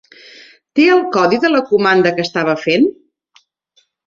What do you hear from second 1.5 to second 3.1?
la comanda que estava fent?